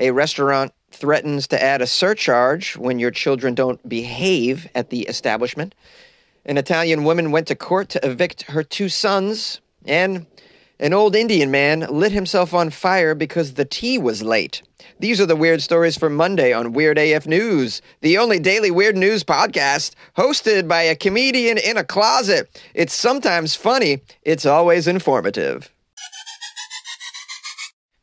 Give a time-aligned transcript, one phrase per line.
[0.00, 5.74] A restaurant threatens to add a surcharge when your children don't behave at the establishment.
[6.46, 10.24] An Italian woman went to court to evict her two sons, and
[10.78, 14.62] an old Indian man lit himself on fire because the tea was late.
[14.98, 18.96] These are the weird stories for Monday on Weird AF News, the only daily weird
[18.96, 22.48] news podcast hosted by a comedian in a closet.
[22.72, 25.70] It's sometimes funny, it's always informative.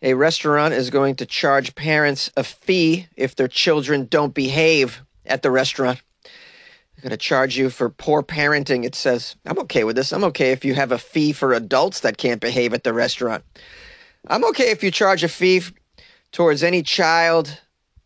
[0.08, 5.42] A restaurant is going to charge parents a fee if their children don't behave at
[5.42, 6.02] the restaurant.
[6.24, 9.36] They're going to charge you for poor parenting, it says.
[9.46, 10.14] I'm okay with this.
[10.14, 13.44] I'm okay if you have a fee for adults that can't behave at the restaurant.
[14.30, 15.62] I'm okay if you charge a fee
[16.32, 17.60] towards any child,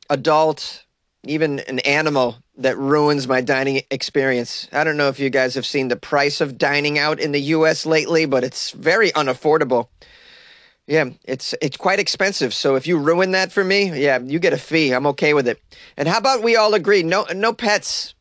[0.10, 0.86] adult,
[1.24, 4.68] even an animal that ruins my dining experience.
[4.72, 7.42] I don't know if you guys have seen the price of dining out in the
[7.42, 9.90] US lately, but it's very unaffordable.
[10.88, 12.54] Yeah, it's it's quite expensive.
[12.54, 14.92] So if you ruin that for me, yeah, you get a fee.
[14.92, 15.62] I'm okay with it.
[15.96, 17.04] And how about we all agree?
[17.04, 18.14] No, no pets.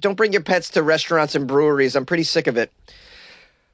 [0.00, 1.94] Don't bring your pets to restaurants and breweries.
[1.94, 2.72] I'm pretty sick of it.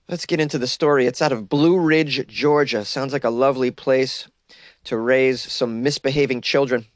[0.08, 1.06] Let's get into the story.
[1.06, 2.84] It's out of Blue Ridge, Georgia.
[2.84, 4.28] Sounds like a lovely place
[4.84, 6.86] to raise some misbehaving children.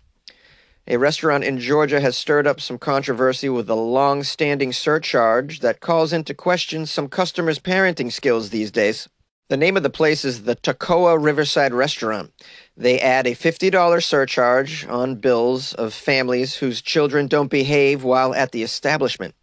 [0.89, 5.81] A restaurant in Georgia has stirred up some controversy with a long standing surcharge that
[5.81, 9.09] calls into question some customers' parenting skills these days.
[9.48, 12.33] The name of the place is the Toccoa Riverside Restaurant.
[12.77, 18.50] They add a $50 surcharge on bills of families whose children don't behave while at
[18.50, 19.36] the establishment.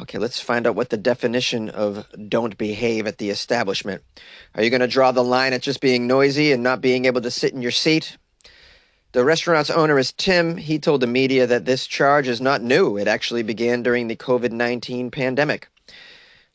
[0.00, 4.02] Okay, let's find out what the definition of don't behave at the establishment.
[4.56, 7.20] Are you going to draw the line at just being noisy and not being able
[7.20, 8.16] to sit in your seat?
[9.12, 10.56] The restaurant's owner is Tim.
[10.56, 12.96] He told the media that this charge is not new.
[12.96, 15.68] It actually began during the COVID 19 pandemic.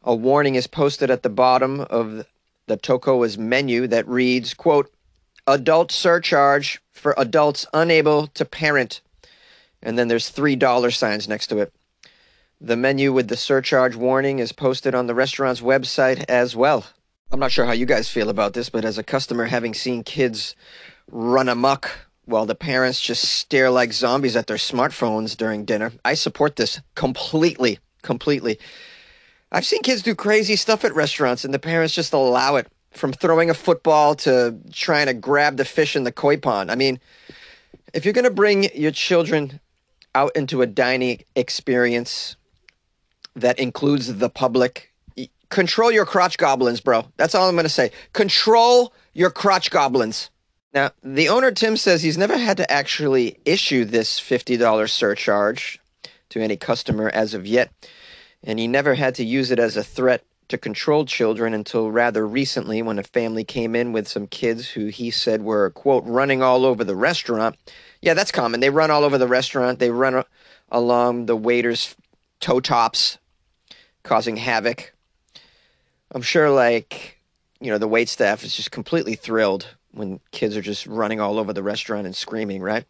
[0.03, 2.25] A warning is posted at the bottom of
[2.67, 4.91] the Toccoa's menu that reads, quote,
[5.47, 9.01] adult surcharge for adults unable to parent.
[9.81, 11.73] And then there's three dollar signs next to it.
[12.59, 16.85] The menu with the surcharge warning is posted on the restaurant's website as well.
[17.31, 20.03] I'm not sure how you guys feel about this, but as a customer having seen
[20.03, 20.55] kids
[21.11, 21.91] run amok
[22.25, 26.81] while the parents just stare like zombies at their smartphones during dinner, I support this
[26.95, 28.59] completely, completely.
[29.55, 33.13] I've seen kids do crazy stuff at restaurants and the parents just allow it from
[33.13, 36.69] throwing a football to trying to grab the fish in the koi pond.
[36.69, 36.99] I mean,
[37.93, 39.61] if you're going to bring your children
[40.13, 42.35] out into a dining experience
[43.37, 44.93] that includes the public,
[45.47, 47.05] control your crotch goblins, bro.
[47.15, 47.91] That's all I'm going to say.
[48.11, 50.31] Control your crotch goblins.
[50.73, 55.79] Now, the owner, Tim, says he's never had to actually issue this $50 surcharge
[56.27, 57.71] to any customer as of yet
[58.45, 62.25] and he never had to use it as a threat to control children until rather
[62.27, 66.43] recently when a family came in with some kids who he said were, quote, running
[66.43, 67.55] all over the restaurant.
[68.01, 68.59] Yeah, that's common.
[68.59, 70.23] They run all over the restaurant, they run
[70.69, 71.95] along the waiters'
[72.39, 73.17] toe tops,
[74.03, 74.93] causing havoc.
[76.11, 77.19] I'm sure, like,
[77.59, 81.39] you know, the wait staff is just completely thrilled when kids are just running all
[81.39, 82.85] over the restaurant and screaming, right?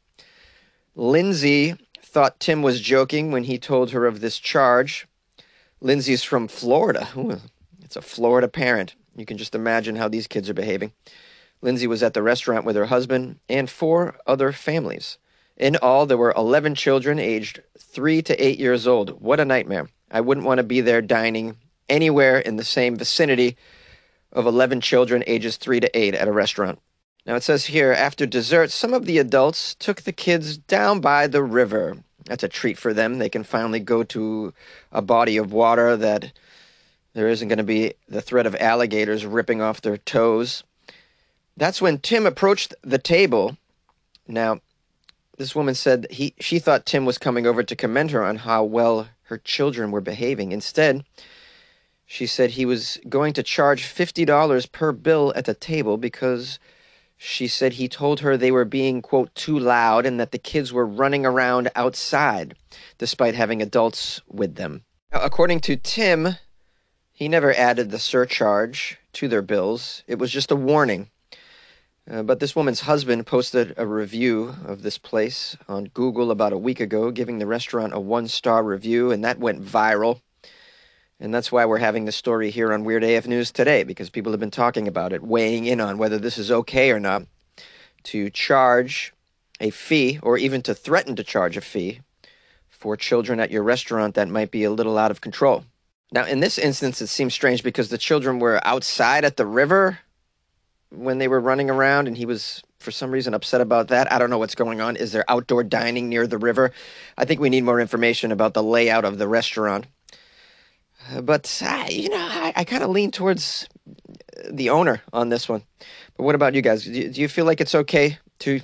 [0.95, 5.07] Lindsay thought Tim was joking when he told her of this charge.
[5.81, 7.07] Lindsay's from Florida.
[7.17, 7.39] Ooh,
[7.83, 8.95] it's a Florida parent.
[9.15, 10.93] You can just imagine how these kids are behaving.
[11.61, 15.17] Lindsay was at the restaurant with her husband and four other families.
[15.57, 19.21] In all, there were 11 children aged 3 to 8 years old.
[19.21, 19.89] What a nightmare.
[20.11, 23.55] I wouldn't want to be there dining anywhere in the same vicinity
[24.31, 26.79] of 11 children ages 3 to 8 at a restaurant.
[27.25, 31.27] Now it says here after dessert, some of the adults took the kids down by
[31.27, 33.17] the river that's a treat for them.
[33.17, 34.53] They can finally go to
[34.91, 36.31] a body of water that
[37.13, 40.63] there isn't going to be the threat of alligators ripping off their toes.
[41.55, 43.57] That's when Tim approached the table.
[44.27, 44.59] Now,
[45.37, 48.63] this woman said he she thought Tim was coming over to commend her on how
[48.63, 50.51] well her children were behaving.
[50.51, 51.05] Instead,
[52.05, 56.59] she said he was going to charge $50 per bill at the table because
[57.17, 60.73] she said he told her they were being, quote, too loud and that the kids
[60.73, 62.55] were running around outside
[62.97, 64.83] despite having adults with them.
[65.11, 66.35] According to Tim,
[67.11, 71.09] he never added the surcharge to their bills, it was just a warning.
[72.09, 76.57] Uh, but this woman's husband posted a review of this place on Google about a
[76.57, 80.21] week ago, giving the restaurant a one star review, and that went viral.
[81.19, 84.33] And that's why we're having this story here on Weird AF News today, because people
[84.33, 87.23] have been talking about it, weighing in on whether this is okay or not
[88.03, 89.13] to charge
[89.59, 92.01] a fee or even to threaten to charge a fee
[92.69, 95.63] for children at your restaurant that might be a little out of control.
[96.11, 99.99] Now, in this instance, it seems strange because the children were outside at the river
[100.89, 104.11] when they were running around and he was for some reason upset about that.
[104.11, 104.97] I don't know what's going on.
[104.97, 106.71] Is there outdoor dining near the river?
[107.17, 109.87] I think we need more information about the layout of the restaurant.
[111.11, 113.67] Uh, but, uh, you know, I, I kind of lean towards
[114.49, 115.63] the owner on this one.
[116.17, 116.83] But what about you guys?
[116.83, 118.61] Do, do you feel like it's okay to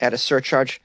[0.00, 0.80] add a surcharge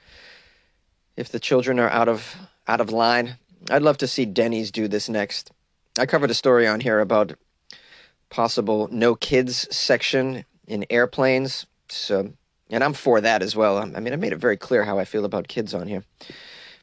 [1.18, 2.36] if the children are out of
[2.68, 3.38] out of line?
[3.70, 5.52] I'd love to see Denny's do this next.
[5.98, 7.34] I covered a story on here about
[8.30, 11.66] possible no kids section in airplanes.
[11.90, 12.32] So,
[12.70, 13.78] and I'm for that as well.
[13.80, 16.04] I mean, I made it very clear how I feel about kids on here.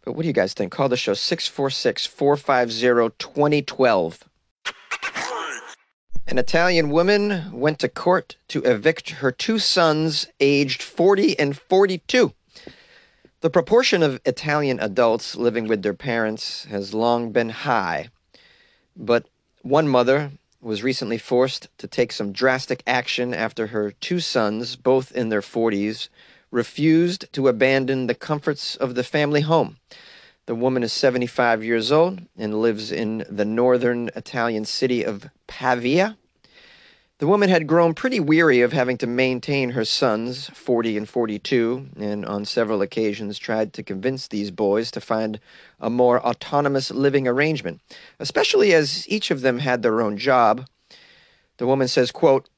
[0.06, 0.70] But what do you guys think?
[0.70, 4.24] Call the show 646 450 2012.
[6.28, 12.32] An Italian woman went to court to evict her two sons, aged 40 and 42.
[13.40, 18.10] The proportion of Italian adults living with their parents has long been high,
[18.96, 19.26] but
[19.62, 20.30] one mother
[20.60, 25.40] was recently forced to take some drastic action after her two sons, both in their
[25.40, 26.08] 40s,
[26.56, 29.76] refused to abandon the comforts of the family home.
[30.46, 36.16] The woman is 75 years old and lives in the northern Italian city of Pavia.
[37.18, 41.88] The woman had grown pretty weary of having to maintain her sons, 40 and 42,
[41.98, 45.38] and on several occasions tried to convince these boys to find
[45.78, 47.82] a more autonomous living arrangement,
[48.18, 50.66] especially as each of them had their own job.
[51.58, 52.48] The woman says, quote,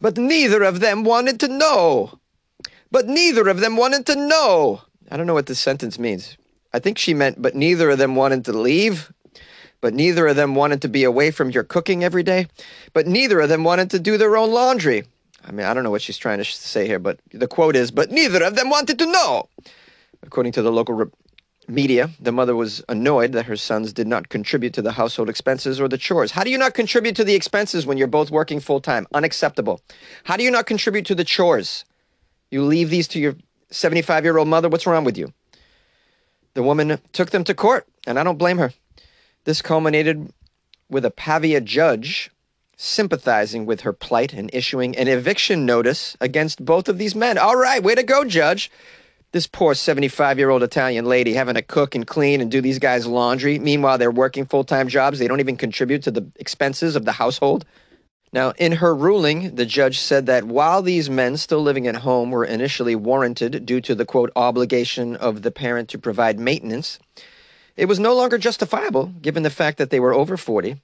[0.00, 2.20] But neither of them wanted to know.
[2.92, 4.82] But neither of them wanted to know.
[5.10, 6.36] I don't know what this sentence means.
[6.72, 9.12] I think she meant, but neither of them wanted to leave
[9.82, 12.46] but neither of them wanted to be away from your cooking every day,
[12.94, 15.04] but neither of them wanted to do their own laundry.
[15.44, 17.90] I mean, I don't know what she's trying to say here, but the quote is,
[17.90, 19.48] but neither of them wanted to know.
[20.22, 21.10] According to the local re-
[21.66, 25.80] media, the mother was annoyed that her sons did not contribute to the household expenses
[25.80, 26.30] or the chores.
[26.30, 29.08] How do you not contribute to the expenses when you're both working full time?
[29.12, 29.80] Unacceptable.
[30.22, 31.84] How do you not contribute to the chores?
[32.52, 33.34] You leave these to your
[33.70, 34.68] 75 year old mother?
[34.68, 35.32] What's wrong with you?
[36.52, 38.74] The woman took them to court, and I don't blame her.
[39.44, 40.30] This culminated
[40.90, 42.30] with a Pavia judge
[42.76, 47.38] sympathizing with her plight and issuing an eviction notice against both of these men.
[47.38, 48.70] All right, way to go, judge.
[49.30, 52.78] This poor 75 year old Italian lady having to cook and clean and do these
[52.78, 53.58] guys' laundry.
[53.58, 55.18] Meanwhile, they're working full time jobs.
[55.18, 57.64] They don't even contribute to the expenses of the household.
[58.32, 62.30] Now, in her ruling, the judge said that while these men still living at home
[62.30, 66.98] were initially warranted due to the quote obligation of the parent to provide maintenance,
[67.76, 70.80] it was no longer justifiable given the fact that they were over 40.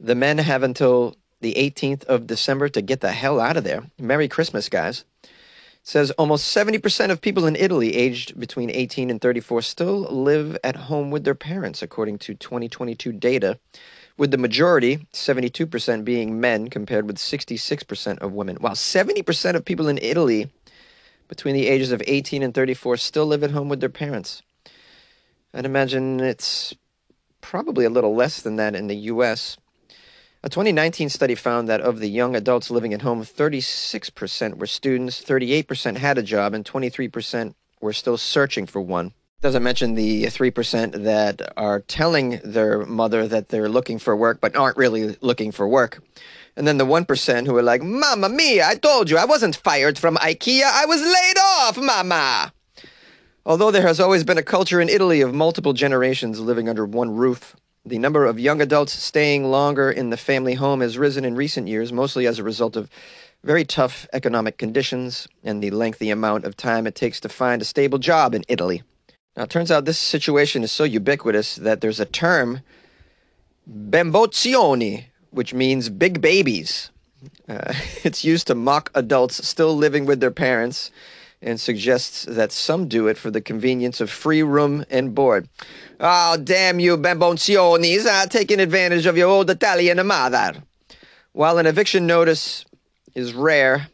[0.00, 3.84] The men have until the 18th of December to get the hell out of there.
[3.98, 5.04] Merry Christmas, guys.
[5.22, 5.30] It
[5.82, 10.76] says almost 70% of people in Italy aged between 18 and 34 still live at
[10.76, 13.58] home with their parents, according to 2022 data,
[14.16, 18.56] with the majority, 72%, being men compared with 66% of women.
[18.56, 20.50] While 70% of people in Italy
[21.28, 24.42] between the ages of 18 and 34 still live at home with their parents.
[25.52, 26.74] I'd imagine it's
[27.40, 29.56] probably a little less than that in the U.S.
[30.42, 35.22] A 2019 study found that of the young adults living at home, 36% were students,
[35.22, 39.12] 38% had a job, and 23% were still searching for one.
[39.42, 44.56] Doesn't mention the 3% that are telling their mother that they're looking for work but
[44.56, 46.02] aren't really looking for work.
[46.56, 49.98] And then the 1% who are like, Mamma mia, I told you I wasn't fired
[49.98, 52.50] from IKEA, I was laid off, Mama.
[53.44, 57.14] Although there has always been a culture in Italy of multiple generations living under one
[57.14, 61.36] roof, the number of young adults staying longer in the family home has risen in
[61.36, 62.88] recent years, mostly as a result of
[63.44, 67.66] very tough economic conditions and the lengthy amount of time it takes to find a
[67.66, 68.82] stable job in Italy.
[69.36, 72.60] Now, it turns out this situation is so ubiquitous that there's a term,
[73.70, 76.90] bamboccioni, which means big babies.
[77.48, 77.74] Uh,
[78.04, 80.90] it's used to mock adults still living with their parents
[81.42, 85.48] and suggests that some do it for the convenience of free room and board.
[86.00, 90.54] Oh, damn you, bamboccionis, uh, taking advantage of your old Italian mother.
[91.32, 92.64] While an eviction notice
[93.14, 93.88] is rare,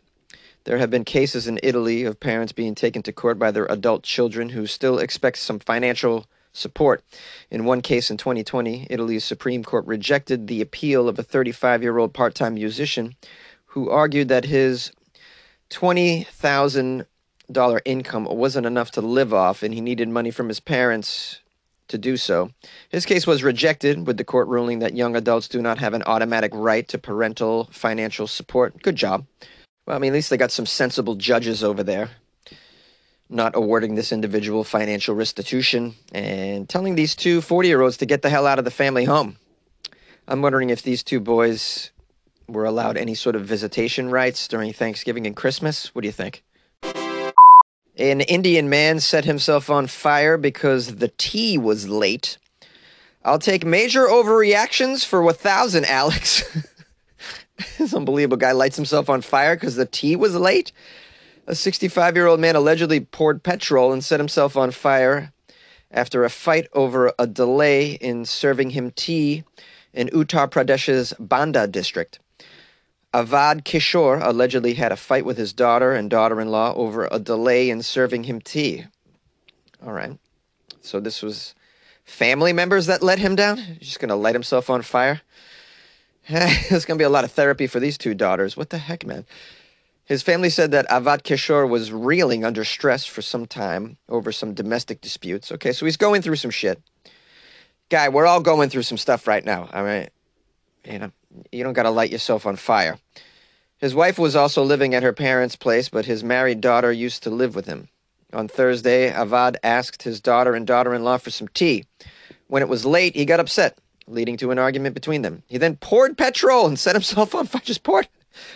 [0.64, 4.02] there have been cases in Italy of parents being taken to court by their adult
[4.02, 7.02] children who still expect some financial support.
[7.50, 11.98] In one case in 2020, Italy's Supreme Court rejected the appeal of a 35 year
[11.98, 13.16] old part time musician
[13.66, 14.92] who argued that his
[15.70, 17.06] 20,000
[17.50, 21.40] dollar income wasn't enough to live off, and he needed money from his parents
[21.88, 22.50] to do so.
[22.88, 26.02] His case was rejected with the court ruling that young adults do not have an
[26.06, 28.82] automatic right to parental financial support.
[28.82, 29.26] Good job.
[29.86, 32.10] Well, I mean, at least they got some sensible judges over there
[33.32, 38.22] not awarding this individual financial restitution and telling these two 40 year olds to get
[38.22, 39.36] the hell out of the family home.
[40.28, 41.90] I'm wondering if these two boys
[42.46, 45.94] were allowed any sort of visitation rights during Thanksgiving and Christmas.
[45.94, 46.44] What do you think?
[47.96, 52.38] An Indian man set himself on fire because the tea was late.
[53.24, 56.42] I'll take major overreactions for a thousand, Alex.
[57.78, 60.72] this unbelievable guy lights himself on fire because the tea was late.
[61.46, 65.32] A 65 year old man allegedly poured petrol and set himself on fire
[65.90, 69.44] after a fight over a delay in serving him tea
[69.92, 72.18] in Uttar Pradesh's Banda district.
[73.12, 77.18] Avad Kishore allegedly had a fight with his daughter and daughter in law over a
[77.18, 78.86] delay in serving him tea.
[79.84, 80.18] All right.
[80.80, 81.54] So this was
[82.04, 83.58] family members that let him down?
[83.58, 85.20] He's just going to light himself on fire?
[86.28, 88.56] There's going to be a lot of therapy for these two daughters.
[88.56, 89.24] What the heck, man?
[90.04, 94.54] His family said that Avad Kishore was reeling under stress for some time over some
[94.54, 95.50] domestic disputes.
[95.52, 96.80] Okay, so he's going through some shit.
[97.88, 99.68] Guy, we're all going through some stuff right now.
[99.72, 100.10] All right.
[100.84, 101.12] You know,
[101.50, 102.98] you don't got to light yourself on fire.
[103.78, 107.30] His wife was also living at her parents' place, but his married daughter used to
[107.30, 107.88] live with him.
[108.32, 111.84] On Thursday, Avad asked his daughter and daughter in law for some tea.
[112.46, 115.42] When it was late, he got upset, leading to an argument between them.
[115.46, 117.62] He then poured petrol and set himself on fire.
[117.64, 118.08] Just poured.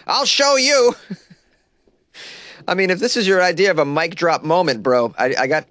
[0.07, 0.95] I'll show you.
[2.69, 5.47] I mean, if this is your idea of a mic drop moment, bro, I, I
[5.47, 5.67] got,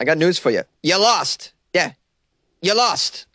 [0.00, 0.62] I got news for you.
[0.82, 1.52] You lost.
[1.72, 1.92] Yeah,
[2.60, 3.26] you lost.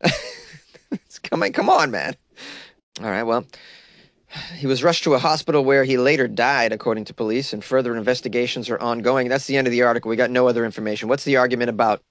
[1.22, 2.16] come on, come on, man.
[3.00, 3.44] All right, well,
[4.56, 7.96] he was rushed to a hospital where he later died, according to police, and further
[7.96, 9.28] investigations are ongoing.
[9.28, 10.08] That's the end of the article.
[10.08, 11.08] We got no other information.
[11.08, 12.02] What's the argument about?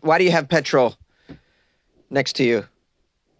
[0.00, 0.96] Why do you have petrol
[2.10, 2.66] next to you,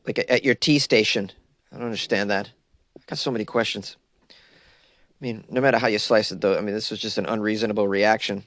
[0.06, 1.30] like at your tea station?
[1.72, 2.50] I don't understand that.
[2.96, 3.96] I got so many questions.
[4.30, 4.34] I
[5.20, 7.88] mean, no matter how you slice it, though, I mean, this was just an unreasonable
[7.88, 8.44] reaction.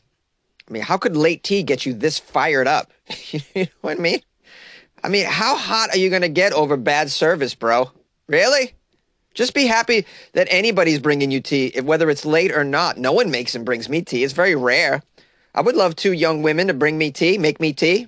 [0.69, 2.91] I mean, how could late tea get you this fired up?
[3.31, 4.21] you know what I mean?
[5.03, 7.91] I mean, how hot are you going to get over bad service, bro?
[8.27, 8.73] Really?
[9.33, 12.97] Just be happy that anybody's bringing you tea, whether it's late or not.
[12.97, 14.23] No one makes and brings me tea.
[14.23, 15.01] It's very rare.
[15.53, 18.07] I would love two young women to bring me tea, make me tea.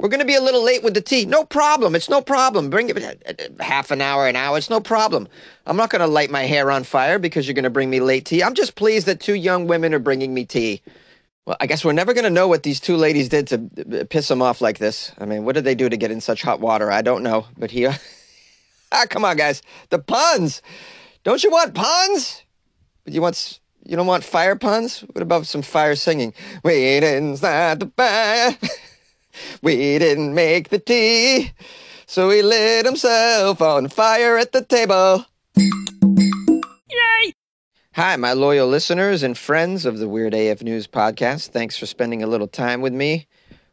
[0.00, 1.24] We're going to be a little late with the tea.
[1.24, 1.96] No problem.
[1.96, 2.70] It's no problem.
[2.70, 4.56] Bring it half an hour, an hour.
[4.56, 5.26] It's no problem.
[5.66, 7.98] I'm not going to light my hair on fire because you're going to bring me
[7.98, 8.44] late tea.
[8.44, 10.82] I'm just pleased that two young women are bringing me tea.
[11.46, 14.30] Well, I guess we're never going to know what these two ladies did to piss
[14.30, 15.10] him off like this.
[15.18, 16.92] I mean, what did they do to get in such hot water?
[16.92, 17.46] I don't know.
[17.56, 17.86] But he.
[18.92, 19.62] ah, come on, guys.
[19.90, 20.62] The puns.
[21.24, 22.44] Don't you want puns?
[23.04, 23.58] But you want.
[23.84, 25.00] You don't want fire puns?
[25.00, 26.34] What about some fire singing?
[26.62, 28.56] Wait inside the fire.
[29.62, 31.52] We didn't make the tea,
[32.06, 35.26] so he lit himself on fire at the table.
[35.56, 37.32] Yay!
[37.94, 41.48] Hi, my loyal listeners and friends of the Weird AF News podcast.
[41.48, 43.26] Thanks for spending a little time with me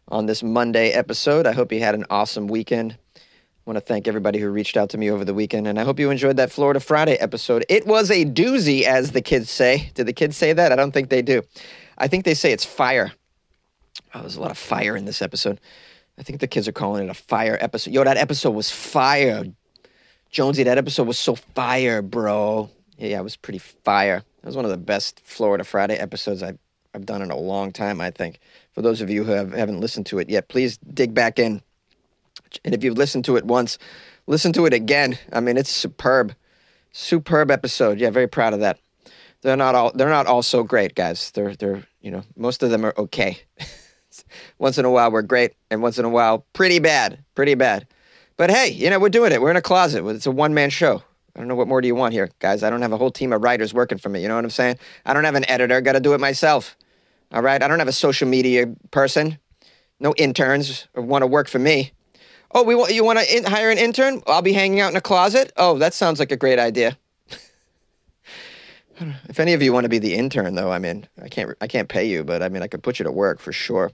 [0.07, 1.45] on this Monday episode.
[1.45, 2.97] I hope you had an awesome weekend.
[3.15, 3.19] I
[3.65, 5.99] want to thank everybody who reached out to me over the weekend, and I hope
[5.99, 7.65] you enjoyed that Florida Friday episode.
[7.67, 9.89] It was a doozy, as the kids say.
[9.95, 10.71] Did the kids say that?
[10.71, 11.41] I don't think they do.
[11.97, 13.11] I think they say it's fire.
[14.15, 15.59] Oh, there's a lot of fire in this episode.
[16.17, 17.93] I think the kids are calling it a fire episode.
[17.93, 19.43] Yo, that episode was fire.
[20.31, 22.69] Jonesy, that episode was so fire, bro.
[22.97, 24.23] Yeah, it was pretty fire.
[24.41, 26.57] That was one of the best Florida Friday episodes I've,
[26.93, 28.39] I've done in a long time, I think.
[28.71, 31.61] For those of you who have, haven't listened to it yet, please dig back in.
[32.63, 33.77] And if you've listened to it once,
[34.27, 35.19] listen to it again.
[35.33, 36.33] I mean, it's superb.
[36.93, 37.99] Superb episode.
[37.99, 38.79] Yeah, very proud of that.
[39.41, 41.31] They're not all they're not all so great, guys.
[41.31, 43.39] They're they're you know, most of them are okay.
[44.59, 47.87] once in a while we're great, and once in a while pretty bad, pretty bad.
[48.37, 49.41] But hey, you know we're doing it.
[49.41, 50.05] We're in a closet.
[50.07, 51.01] It's a one man show.
[51.35, 52.63] I don't know what more do you want here, guys.
[52.63, 54.21] I don't have a whole team of writers working for me.
[54.21, 54.77] You know what I'm saying?
[55.05, 55.81] I don't have an editor.
[55.81, 56.77] Got to do it myself.
[57.33, 57.61] All right.
[57.61, 59.37] I don't have a social media person.
[59.99, 61.91] No interns want to work for me.
[62.53, 64.21] Oh, we want you want to hire an intern?
[64.27, 65.51] I'll be hanging out in a closet.
[65.57, 66.97] Oh, that sounds like a great idea.
[69.29, 71.67] if any of you want to be the intern, though, I mean, I can't I
[71.67, 73.91] can't pay you, but I mean, I could put you to work for sure.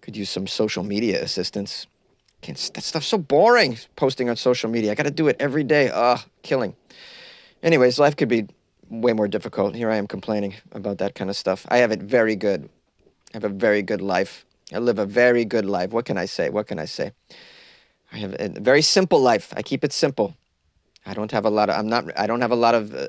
[0.00, 1.86] Could use some social media assistance.
[2.42, 3.78] Can't, that stuff's so boring.
[3.96, 5.90] Posting on social media, I got to do it every day.
[5.92, 6.76] Ugh, killing.
[7.62, 8.46] Anyways, life could be
[8.88, 9.74] way more difficult.
[9.74, 11.66] Here I am complaining about that kind of stuff.
[11.68, 12.68] I have it very good.
[13.34, 14.44] I have a very good life.
[14.72, 15.90] I live a very good life.
[15.90, 16.50] What can I say?
[16.50, 17.12] What can I say?
[18.12, 19.52] I have a very simple life.
[19.56, 20.36] I keep it simple.
[21.06, 21.78] I don't have a lot of.
[21.78, 22.18] I'm not.
[22.18, 23.06] I don't have a lot of uh,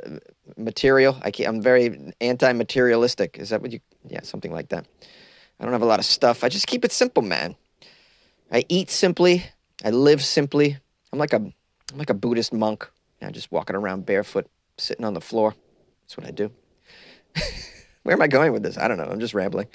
[0.55, 1.17] material.
[1.23, 3.37] I keep, I'm very anti-materialistic.
[3.39, 3.79] Is that what you?
[4.07, 4.85] Yeah, something like that.
[5.59, 6.43] I don't have a lot of stuff.
[6.43, 7.55] I just keep it simple, man.
[8.51, 9.45] I eat simply.
[9.83, 10.77] I live simply.
[11.11, 11.37] I'm like a.
[11.37, 12.87] I'm like a Buddhist monk.
[13.21, 15.55] I'm just walking around barefoot, sitting on the floor.
[16.03, 16.51] That's what I do.
[18.03, 18.77] Where am I going with this?
[18.77, 19.05] I don't know.
[19.05, 19.67] I'm just rambling.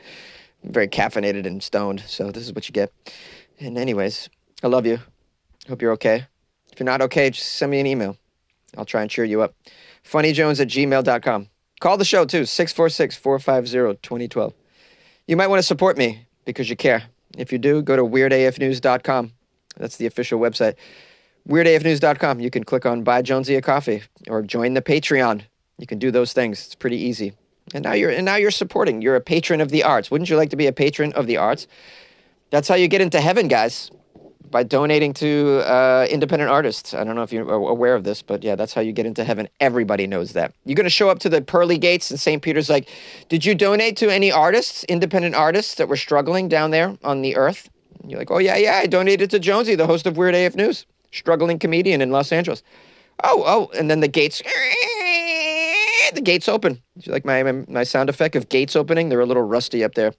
[0.64, 2.92] I'm very caffeinated and stoned, so this is what you get.
[3.58, 4.28] And anyways,
[4.62, 5.00] I love you.
[5.68, 6.26] Hope you're okay.
[6.72, 8.16] If you're not okay, just send me an email.
[8.76, 9.54] I'll try and cheer you up.
[10.04, 11.48] FunnyJones at gmail.com.
[11.80, 14.54] Call the show too, 646 450 2012.
[15.26, 17.04] You might want to support me because you care.
[17.36, 19.32] If you do, go to weirdafnews.com.
[19.76, 20.74] That's the official website.
[21.48, 22.40] Weirdafnews.com.
[22.40, 25.42] You can click on Buy Jonesy a Coffee or join the Patreon.
[25.78, 26.66] You can do those things.
[26.66, 27.32] It's pretty easy.
[27.74, 29.02] And now you're and now you're supporting.
[29.02, 30.10] You're a patron of the arts.
[30.10, 31.66] Wouldn't you like to be a patron of the arts?
[32.50, 33.90] That's how you get into heaven, guys.
[34.50, 36.94] By donating to uh, independent artists.
[36.94, 39.24] I don't know if you're aware of this, but yeah, that's how you get into
[39.24, 39.48] heaven.
[39.60, 40.52] Everybody knows that.
[40.64, 42.42] You're going to show up to the pearly gates and St.
[42.42, 42.88] Peter's like,
[43.28, 47.36] did you donate to any artists, independent artists that were struggling down there on the
[47.36, 47.70] earth?
[48.02, 50.54] And you're like, oh, yeah, yeah, I donated to Jonesy, the host of Weird AF
[50.54, 52.62] News, struggling comedian in Los Angeles.
[53.24, 54.42] Oh, oh, and then the gates,
[56.14, 56.74] the gates open.
[56.74, 59.08] Do you like my, my sound effect of gates opening?
[59.08, 60.12] They're a little rusty up there.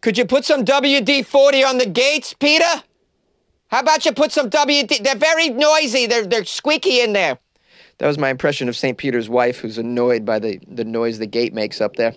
[0.00, 2.64] Could you put some WD 40 on the gates, Peter?
[3.68, 5.02] How about you put some WD?
[5.02, 6.06] They're very noisy.
[6.06, 7.38] They're, they're squeaky in there.
[7.98, 8.96] That was my impression of St.
[8.96, 12.14] Peter's wife, who's annoyed by the, the noise the gate makes up there.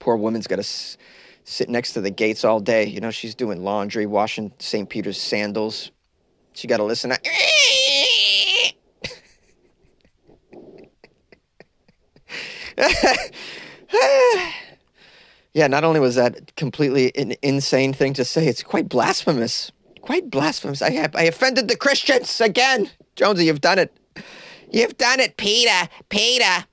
[0.00, 0.98] Poor woman's got to s-
[1.44, 2.86] sit next to the gates all day.
[2.86, 4.88] You know, she's doing laundry, washing St.
[4.88, 5.92] Peter's sandals.
[6.52, 7.18] She got to listen to.
[15.54, 19.70] yeah, not only was that completely an insane thing to say, it's quite blasphemous.
[20.10, 20.82] Quite blasphemous.
[20.82, 22.90] I have I offended the Christians again.
[23.14, 23.96] Jonesy, you've done it.
[24.68, 25.88] You've done it, Peter.
[26.08, 26.66] Peter.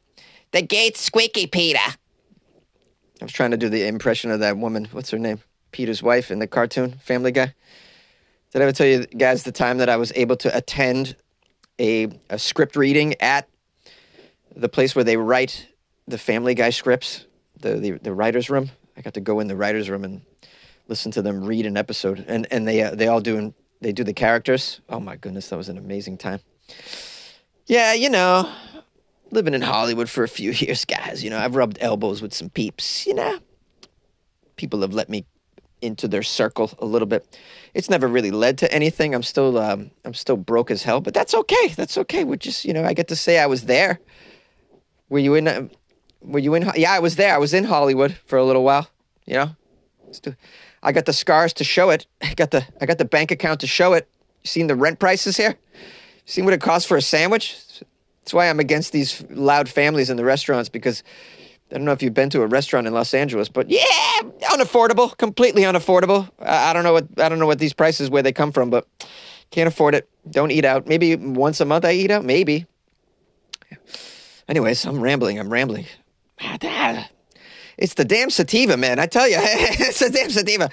[0.53, 1.77] The gate's squeaky, Peter.
[1.77, 1.95] I
[3.21, 4.87] was trying to do the impression of that woman.
[4.91, 5.41] What's her name?
[5.71, 7.53] Peter's wife in the cartoon Family Guy.
[8.53, 11.15] Did I ever tell you guys the time that I was able to attend
[11.77, 13.47] a, a script reading at
[14.55, 15.67] the place where they write
[16.07, 17.27] the Family Guy scripts,
[17.59, 18.71] the, the, the writer's room?
[18.97, 20.21] I got to go in the writer's room and
[20.87, 23.91] listen to them read an episode, and and they uh, they all do and they
[23.91, 24.81] do the characters.
[24.89, 26.39] Oh my goodness, that was an amazing time.
[27.65, 28.51] Yeah, you know,
[29.31, 31.23] living in Hollywood for a few years, guys.
[31.23, 33.05] You know, I've rubbed elbows with some peeps.
[33.05, 33.39] You know,
[34.55, 35.25] people have let me
[35.81, 37.37] into their circle a little bit.
[37.73, 39.13] It's never really led to anything.
[39.13, 41.67] I'm still um, I'm still broke as hell, but that's okay.
[41.75, 42.23] That's okay.
[42.23, 43.99] We just you know I get to say I was there.
[45.09, 45.47] Were you in?
[45.47, 45.67] Uh,
[46.21, 46.69] were you in?
[46.75, 47.33] Yeah, I was there.
[47.33, 48.89] I was in Hollywood for a little while.
[49.25, 49.55] You know,
[50.83, 52.05] I got the scars to show it.
[52.21, 54.07] I got the I got the bank account to show it.
[54.43, 55.55] You seen the rent prices here?
[55.73, 55.79] You
[56.25, 57.57] seen what it costs for a sandwich?
[58.21, 61.03] That's why I'm against these loud families in the restaurants because
[61.71, 63.83] I don't know if you've been to a restaurant in Los Angeles, but yeah,
[64.51, 66.29] unaffordable, completely unaffordable.
[66.39, 68.69] I, I don't know what I don't know what these prices where they come from,
[68.69, 68.87] but
[69.51, 70.09] can't afford it.
[70.29, 70.87] Don't eat out.
[70.87, 72.23] Maybe once a month I eat out.
[72.23, 72.65] Maybe.
[74.47, 75.39] Anyways, I'm rambling.
[75.39, 75.85] I'm rambling.
[76.39, 76.57] Ah,
[77.77, 78.97] It's the damn sativa, man.
[78.97, 80.65] I tell you, it's the damn sativa.